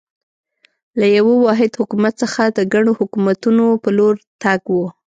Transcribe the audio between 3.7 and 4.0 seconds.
په